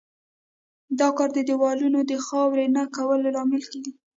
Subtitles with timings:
[0.99, 3.93] دا کار د دېوالونو د خاوره نه کولو لامل کیږي.